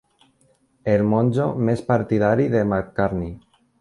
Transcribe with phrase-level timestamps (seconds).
[0.93, 3.31] El monjo més partidari de McCartney.